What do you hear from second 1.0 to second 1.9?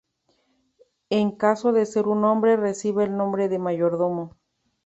En caso de